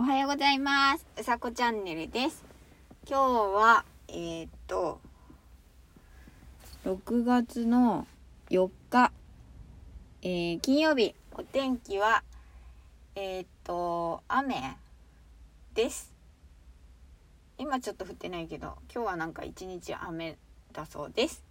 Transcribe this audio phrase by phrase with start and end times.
[0.00, 1.04] おはようございます。
[1.18, 2.44] うさこチャンネルです。
[3.04, 5.00] 今日は、えー、っと、
[6.84, 8.06] 6月の
[8.48, 9.10] 4日、
[10.22, 12.22] えー、金曜日、お天気は、
[13.16, 14.76] えー、っと、雨
[15.74, 16.14] です。
[17.58, 20.38] 今ちょっと降ってないけど、今日はなんか一日雨
[20.72, 21.42] だそうです。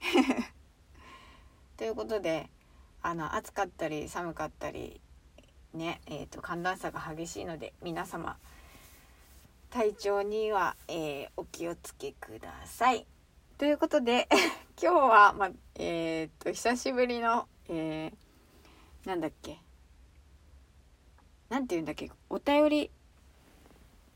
[1.78, 2.50] ということで、
[3.02, 5.00] あの、暑かったり寒かったり、
[5.76, 8.36] ねえーと、寒暖差が激しいので皆様
[9.70, 13.06] 体調には、えー、お気をつけください。
[13.58, 14.28] ということで
[14.80, 19.60] 今日は、まえーと、久しぶりの、えー、なんだっけ
[21.48, 22.90] なんて言うんだっけお便り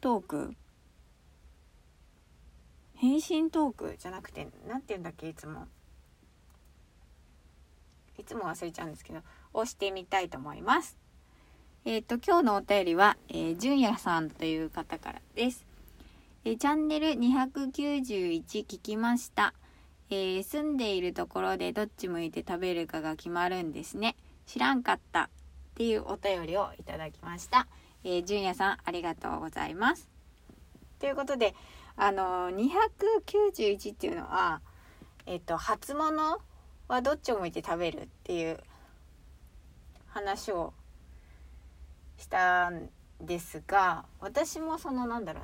[0.00, 0.56] トーク？
[2.96, 5.66] 返信トークじゃなくてなんて言うんだっけいつも
[8.18, 9.20] いつも忘れちゃうんですけど
[9.52, 11.03] をしてみたいと思います。
[11.86, 15.66] えっ、ー、と、今日のお便りは、えー、純也さんという方からです。
[16.46, 19.52] えー、チャンネル291聞きました。
[20.08, 24.16] えー、住んでいるところでどっち向いて食べるかが決まるんですね。
[24.46, 25.28] 知らんかったっ
[25.74, 27.66] ていうお便りをいただきました。
[28.02, 30.08] えー、純也さん、ありがとうございます。
[31.00, 31.54] ということで、
[31.98, 32.70] あのー、
[33.36, 34.62] 291っていうのは、
[35.26, 36.40] えっ、と、初物
[36.88, 38.58] はどっちを向いて食べるっていう
[40.06, 40.72] 話を
[42.16, 42.88] したん
[43.20, 45.40] ですが私もそのなんだろ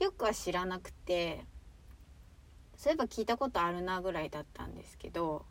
[0.00, 1.44] うよくは知らなくて
[2.76, 5.44] そういえば聞いたことあるなぐらいだったんですけど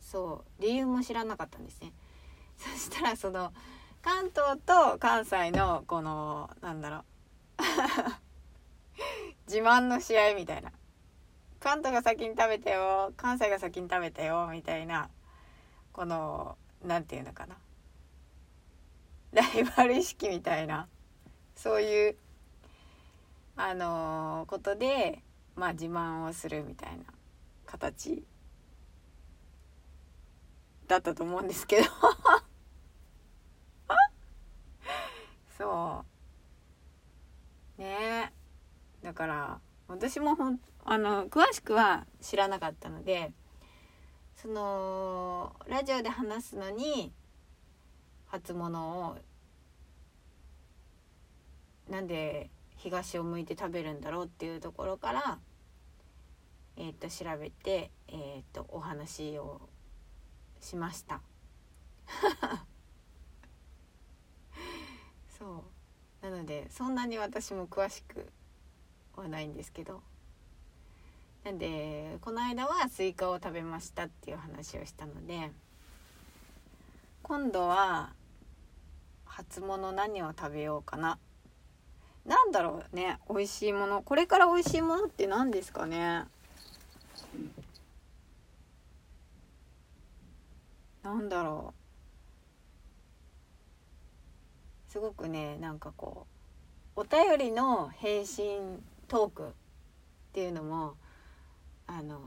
[0.00, 1.92] そう理由も知らなかったんですね。
[2.56, 3.52] そしたらその
[4.02, 7.04] 関東と関西のこのなんだろう
[9.46, 10.72] 自慢の試合みたいな
[11.60, 15.10] 関東が先に食べたよ関西が先に食べたよみたいな
[15.92, 17.56] この何て言うのかな
[19.32, 20.88] ライバル意識みたいな
[21.54, 22.16] そういう
[23.56, 25.22] あのー、ことで
[25.56, 27.04] まあ自慢をするみたいな
[27.66, 28.24] 形
[30.86, 31.88] だったと思うんですけど。
[35.58, 36.04] そ
[37.78, 37.80] う。
[37.80, 38.32] ね。
[39.02, 43.32] だから私もほんあの詳しくは知らなかったので
[44.36, 47.12] そのラジオで話すのに
[48.28, 49.16] 初物を
[51.88, 55.38] なんで東を向いて食べるんだろうっていうところから、
[56.76, 59.60] えー、と調べて、えー、とお話を
[60.60, 61.20] しました。
[65.38, 65.64] そ
[66.22, 68.30] うなのでそんなに私も詳しく
[69.16, 70.02] はないんですけど
[71.44, 75.50] なんでこの間はスイカを食べましたっていう話をしたので
[77.22, 78.12] 今度は
[79.38, 81.16] 初物何を食べようかな。
[82.26, 83.20] なんだろうね。
[83.30, 84.02] 美味しいもの。
[84.02, 86.24] これから美味しいものって何ですかね。
[91.04, 91.72] なんだろ
[94.88, 94.90] う。
[94.90, 96.26] すごくねなんかこ
[96.96, 99.52] うお便りの返信トークっ
[100.32, 100.96] ていうのも
[101.86, 102.18] あの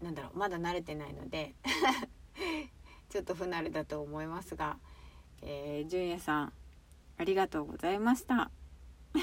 [0.00, 0.38] ー、なんだろう。
[0.38, 1.54] まだ慣れてないので
[3.12, 4.78] ちょっと不慣れだと思いますが、
[5.42, 6.52] えー、純也さん
[7.18, 8.50] ありがとうございました。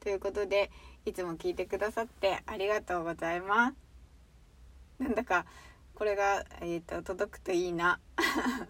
[0.00, 0.72] ということで
[1.04, 3.76] いつも聞いてくださってありがとうございます。
[4.98, 5.46] なんだか
[5.94, 8.00] これが、えーと、届くといいな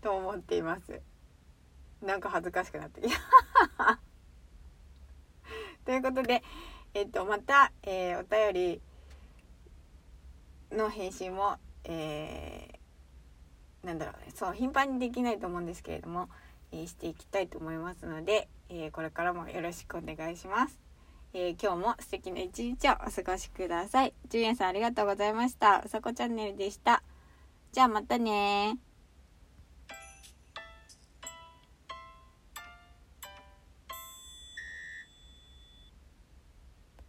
[0.00, 1.02] と思っています。
[2.00, 3.08] なんか恥ずかしくなってき
[3.76, 3.98] た。
[5.84, 6.44] ということで、
[6.94, 8.80] えっ、ー、とまた、えー、お便り
[10.72, 12.78] の返信も、えー
[13.86, 14.32] なんだろうね。
[14.34, 16.28] そう頻繁にできないと思うんですけれども、
[16.72, 20.78] えー、していきたいと思いますので、えー、これからもよろしくお願いします、
[21.32, 24.14] えー、今日も素敵な一日をお過ごしください。
[24.28, 25.80] じゅんやさんありがとうございました。
[25.86, 27.04] うさこチャンネルでした。
[27.70, 28.78] じゃあまたね